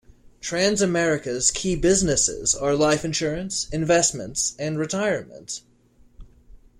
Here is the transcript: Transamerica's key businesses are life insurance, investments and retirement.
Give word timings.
Transamerica's 0.41 1.51
key 1.51 1.75
businesses 1.75 2.55
are 2.55 2.73
life 2.73 3.05
insurance, 3.05 3.69
investments 3.71 4.55
and 4.57 4.79
retirement. 4.79 5.61